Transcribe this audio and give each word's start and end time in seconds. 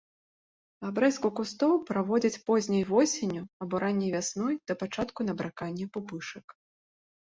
Абрэзку 0.87 1.29
кустоў 1.39 1.75
праводзяць 1.91 2.41
позняй 2.49 2.83
восенню 2.95 3.43
або 3.67 3.85
ранняй 3.87 4.11
вясной 4.17 4.53
да 4.69 4.73
пачатку 4.85 5.19
набракання 5.33 5.85
пупышак. 5.97 6.61